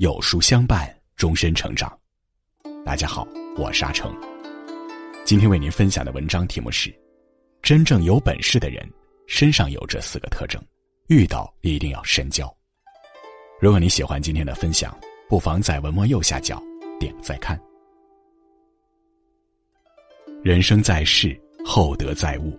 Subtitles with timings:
[0.00, 1.94] 有书相伴，终身成长。
[2.86, 3.28] 大家好，
[3.58, 4.10] 我是阿成。
[5.26, 6.90] 今天为您分享的文章题目是：
[7.60, 8.82] 真正有本事的人
[9.26, 10.58] 身上有这四个特征，
[11.08, 12.50] 遇到一定要深交。
[13.60, 14.98] 如果你喜欢今天的分享，
[15.28, 16.62] 不妨在文末右下角
[16.98, 17.60] 点再看。
[20.42, 22.58] 人生在世，厚德载物。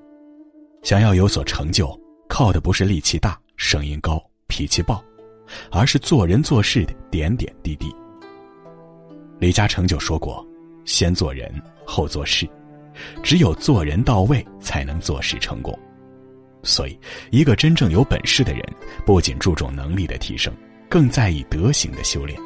[0.83, 1.99] 想要有所成就，
[2.29, 5.03] 靠的不是力气大、声音高、脾气暴。
[5.71, 7.93] 而是做人做事的点点滴滴。
[9.39, 10.45] 李嘉诚就说过
[10.85, 11.51] ：“先做人，
[11.85, 12.47] 后做事，
[13.23, 15.77] 只有做人到位，才能做事成功。”
[16.63, 16.99] 所以，
[17.31, 18.63] 一个真正有本事的人，
[19.05, 20.53] 不仅注重能力的提升，
[20.87, 22.39] 更在意德行的修炼。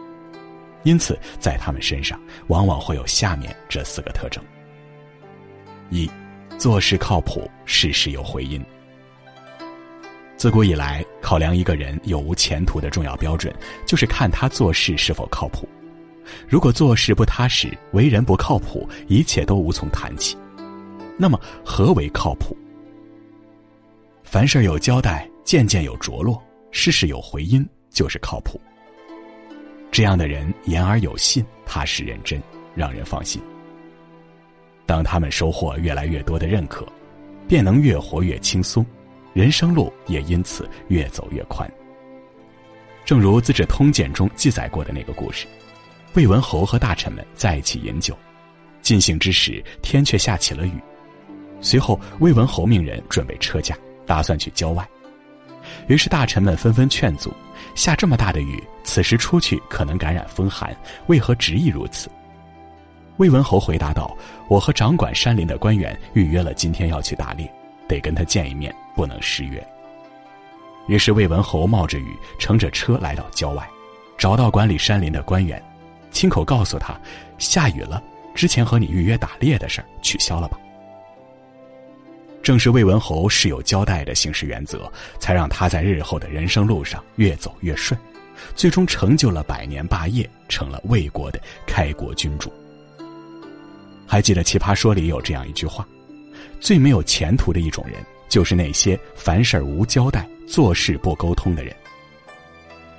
[0.84, 2.18] 因此，在他们身上，
[2.48, 4.42] 往往会有下面这四个特征：
[5.90, 6.10] 一，
[6.58, 8.64] 做事靠谱，事事有回音。
[10.38, 13.54] 自古以来，考量一个人有无前途的重要标准，
[13.86, 15.68] 就是看他做事是否靠谱。
[16.48, 20.36] 如果做事不踏实，为人不靠谱，一切都无从谈起。
[21.18, 22.56] 那么，何为靠谱？
[24.24, 28.60] 凡事有交代，件件有着落，事事有回音，就是靠谱。
[29.90, 32.42] 这样的人言而有信，踏实认真，
[32.76, 33.42] 让人放心。
[34.86, 36.86] 当他们收获越来越多的认可，
[37.48, 38.86] 便能越活越轻松。
[39.36, 41.70] 人生路也因此越走越宽。
[43.04, 45.46] 正如《资治通鉴》中记载过的那个故事，
[46.14, 48.18] 魏文侯和大臣们在一起饮酒，
[48.82, 50.82] 尽兴之时，天却下起了雨。
[51.60, 54.88] 随后，魏文侯命人准备车驾，打算去郊外。
[55.90, 57.34] 于是，大臣们纷纷劝阻：
[57.76, 60.74] 下这么大的雨，此时出去可能感染风寒，
[61.08, 62.10] 为何执意如此？
[63.18, 64.16] 魏文侯回答道
[64.48, 67.52] ：“我和掌管山林的官员预约了，今天要去打猎。”
[67.86, 69.66] 得跟他见一面，不能失约。
[70.88, 73.68] 于是魏文侯冒着雨，乘着车来到郊外，
[74.18, 75.62] 找到管理山林的官员，
[76.12, 77.00] 亲口告诉他：
[77.38, 78.02] 下雨了，
[78.36, 80.60] 之前和你预约打猎的事儿取消了吧。
[82.44, 88.00] 正是魏文侯是有交代的行事原则，才让他在日后的人生路上越走越顺，
[88.56, 92.54] 最终成就了百年霸业，成了魏国的开国君主。
[94.06, 95.84] 还记得《奇葩说》里有这样一句话。
[96.60, 97.96] 最没有前途的一种人，
[98.36, 101.74] 就是那些凡事无交代、做事不沟通的人。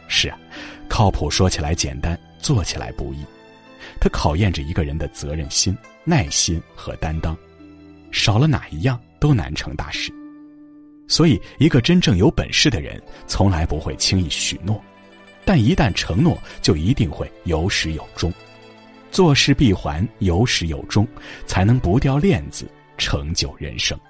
[0.09, 0.39] 是啊，
[0.89, 3.23] 靠谱说起来简单，做起来不易。
[4.01, 7.37] 它考验着一个人的责任心、耐心和担当，
[8.11, 10.11] 少了哪一样都难成大事。
[11.07, 14.83] 所以，一个真正有本事的人，从来不会轻易许诺，
[15.45, 18.33] 但一旦承诺，就一定会有始有终。
[19.13, 21.07] 做事必还有始有终，
[21.47, 22.67] 才能不掉链子。
[22.97, 24.01] 成就人生。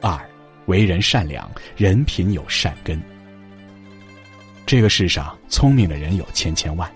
[0.00, 0.18] 二，
[0.66, 3.00] 为人善良，人品有善根。
[4.66, 6.90] 这个世上聪明的人有千千万，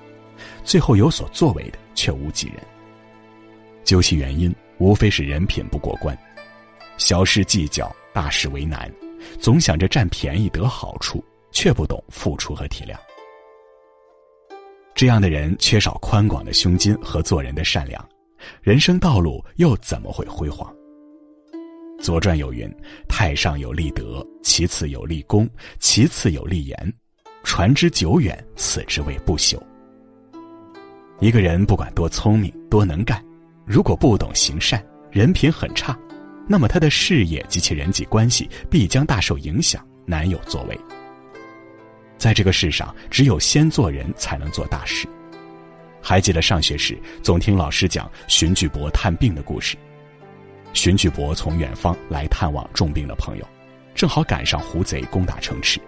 [0.63, 2.57] 最后有所作为的却无几人。
[3.85, 6.17] 究其原因，无非是人品不过关，
[6.99, 8.93] 小事计较，大事为难，
[9.41, 12.95] 总想着占便宜得好处，却不懂付出和体谅。
[14.95, 18.07] 这样的人缺少宽广的胸襟和做人的善良。
[18.61, 20.71] 人生道路又怎么会辉煌？
[22.03, 22.69] 《左传》有云
[23.09, 25.49] ：“太上有立德，其次有立功，
[25.79, 26.95] 其次有立言。
[27.45, 29.57] 传之久远，此之谓不朽。”
[31.21, 33.25] 一个人不管多聪明、多能干，
[33.65, 35.97] 如果不懂行善，人品很差，
[36.49, 40.77] 那么他的事业及其人际关系必将大受影响，难有作为。
[42.19, 45.07] 在这个世上，只有先做人，才能做大事。
[46.01, 49.77] 还记得上学时总听老师讲荀巨伯探病的故事。
[50.73, 53.47] 荀巨伯从远方来探望重病的朋友，
[53.95, 55.81] 正好赶上胡贼攻打城池。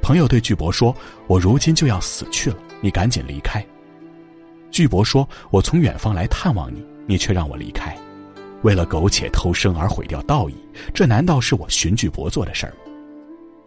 [0.00, 0.94] 朋友对巨伯说
[1.26, 3.64] ：“我如今就要死去了，你赶紧离开。”
[4.70, 7.96] 巨伯说：“我从远方来探望你，你却让我离开，
[8.62, 10.54] 为了苟且偷生而毁掉道义，
[10.94, 12.76] 这难道是我荀巨伯做的事儿吗？”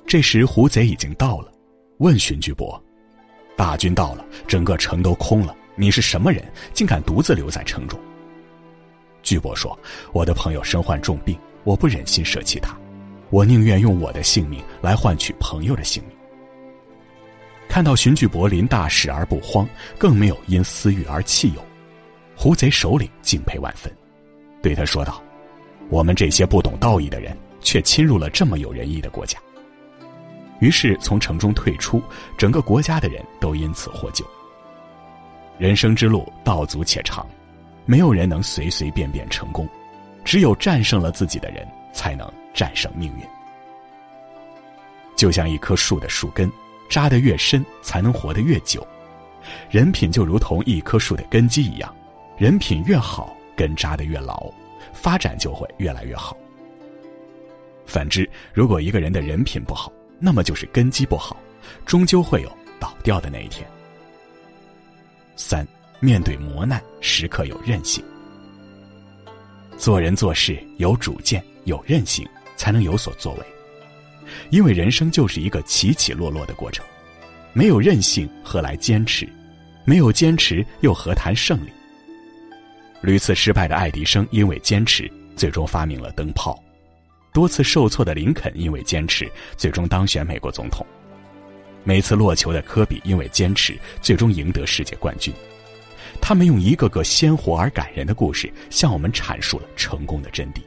[0.08, 1.52] 这时胡贼已经到了，
[1.98, 2.82] 问荀巨伯。
[3.58, 5.56] 大军到了，整个城都空了。
[5.76, 6.44] 你是什么人，
[6.74, 8.00] 竟敢独自留在城中？
[9.26, 9.78] 巨伯说
[10.14, 12.78] ：“我的朋友身患重病，我不忍心舍弃他，
[13.32, 16.16] 我宁愿用我的性命来换取朋友的性命。”
[17.68, 19.68] 看到荀巨伯临大事而不慌，
[19.98, 21.66] 更没有因私欲而弃友，
[22.38, 23.92] 胡贼首领敬佩万分，
[24.62, 25.22] 对他说道
[25.90, 29.40] ：“我们这些不懂道义的人，却侵入了这么有仁义的国家。”
[30.62, 32.02] 于是从城中退出，
[32.38, 34.24] 整个国家的人都因此获救。
[35.58, 37.28] 人生之路道阻且长，
[37.86, 39.68] 没有人能随随便便成功，
[40.24, 43.24] 只有战胜了自己的人，才能战胜命运。
[45.16, 46.52] 就像一棵树的树根，
[46.90, 48.86] 扎得越深，才能活得越久。
[49.70, 51.96] 人品就如同一棵树的根基一样，
[52.38, 54.52] 人品越好，根扎得越牢，
[54.92, 56.36] 发展就会越来越好。
[57.86, 61.38] 反之，如果一个人的人品不好，那么就是根基不好，
[61.86, 63.66] 终究会有倒掉的那一天。
[65.36, 65.66] 三，
[66.00, 68.04] 面对磨难，时刻有韧性。
[69.78, 73.40] 做人做事有主见、有韧性，才能有所作为。
[74.50, 76.86] 因为人生就是一个起起落落的过程，
[77.54, 79.28] 没有韧性何来坚持？
[79.84, 81.70] 没有坚持又何谈胜利？
[83.02, 86.56] 屡次失败的爱迪生因为坚持，最终发明了灯泡；
[87.34, 90.84] 多次受挫的林肯因为坚持，最终当选美国总统；
[91.84, 95.32] 每次落球的科比因为坚持，最终赢得世界冠军。
[96.22, 100.62] 他们用一个个鲜活而感人的故事，向我们阐述了成功的真谛。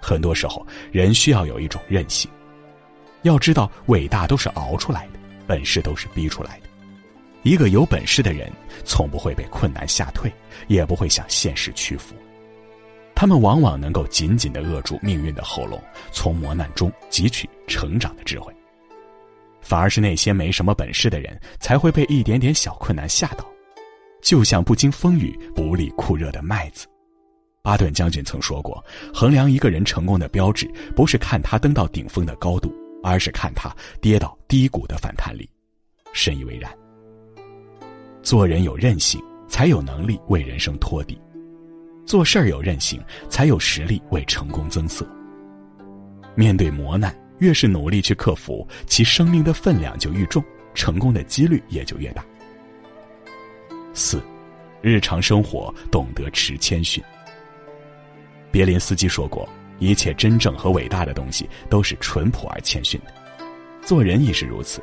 [0.00, 2.30] 很多时候，人需要有一种韧性。
[3.22, 6.68] 要知道，伟大都是熬出来的，本事都是逼出来的。
[7.42, 8.50] 一个有本事的人，
[8.84, 10.30] 从不会被困难吓退，
[10.66, 12.14] 也不会向现实屈服。
[13.14, 15.82] 他们往往能够紧紧的扼住命运的喉咙，
[16.12, 18.54] 从磨难中汲取成长的智慧。
[19.60, 23.44] 反而是那些没什么本事的人，才会被一点点小困难吓倒，
[24.22, 26.86] 就像不经风雨、不历酷热的麦子。
[27.62, 35.48] 巴顿将军曾说过：“衡量一个人成功的标志，不是看他登到顶峰的高度。”而是看他跌到低谷的反弹力，
[36.12, 36.68] 深以为然。
[38.24, 41.14] 做人有韧性，才有能力为人生托底；
[42.04, 45.06] 做事儿有韧性，才有实力为成功增色。
[46.34, 50.42] 面对磨难，越是努力去克服，其生命的分量就愈重，
[50.74, 52.26] 成功的几率也就越大。
[53.98, 54.22] 四，
[54.80, 57.02] 日常生活懂得持谦逊。
[58.50, 59.46] 别林斯基说过。
[59.80, 63.14] 一切真正和伟大的东西都是淳朴而谦逊的，
[63.80, 64.82] 做人亦是如此。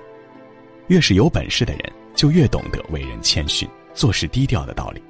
[0.87, 1.81] 越是有本事的人，
[2.15, 5.03] 就越懂得为人谦逊、做事低调的道理。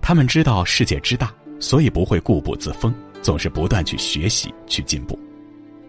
[0.00, 1.30] 他们知道世界之大，
[1.60, 2.90] 所以不会固步自封，
[3.20, 5.18] 总是不断去学习、去进步，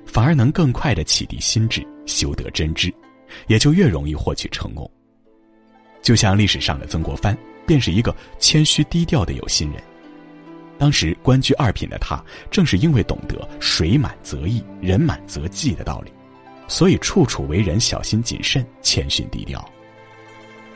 [0.05, 2.93] 反而能更快的启迪心智、修得真知，
[3.47, 4.91] 也就越容易获取成功。
[6.01, 9.81] 就像历史上的曾国藩，便是一个谦虚低调的有心人。
[10.79, 16.11] 当时官居二品的他，正是因为懂得“水满则溢，人满则溢”的道理，
[16.67, 19.63] 所以处处为人小心谨慎、谦逊低调。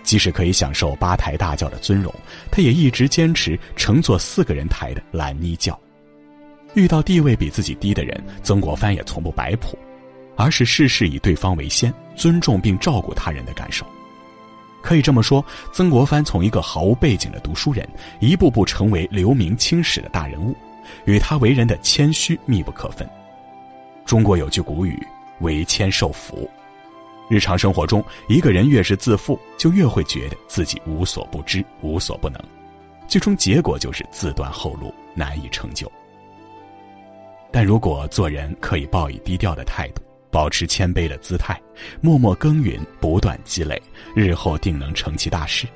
[0.03, 2.11] 即使可以享受八抬大轿的尊荣，
[2.49, 5.79] 他也一直坚持乘坐四个人抬的蓝泥轿。
[6.73, 9.77] 遇到地位比自己低的人，曾国藩也从不摆谱，
[10.35, 13.85] 而是事事以对方为先，尊重并照顾他人的感受。
[14.81, 17.87] 可以这么说，曾国藩从一个毫无背景的读书人，
[18.19, 20.55] 一步步成为留名青史的大人物，
[21.05, 23.07] 与他为人的谦虚密不可分。
[24.05, 25.01] 中国有句古语
[25.39, 26.49] ：“为谦受福。”
[27.29, 32.41] 日常生活中，一个人越是自负，就越会觉得自己无所不知、无所不能，
[33.07, 35.89] 最终结果就是自断后路，难以成就。
[37.49, 40.01] 但如果做人可以抱以低调的态度，
[40.31, 41.61] 保持谦卑的姿态，
[41.99, 43.79] 默默耕耘，不断积累，
[44.15, 45.67] 日后定能成其大事。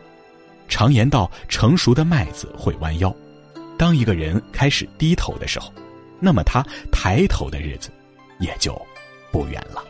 [0.68, 3.14] 常言道：“成熟的麦子会弯腰。”
[3.78, 5.72] 当一个人开始低头的时候，
[6.20, 7.90] 那么他抬头的日子
[8.40, 8.74] 也就
[9.32, 9.84] 不远了。